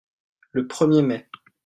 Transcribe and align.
Le 0.53 0.65
premier 0.67 1.03
mai. 1.03 1.29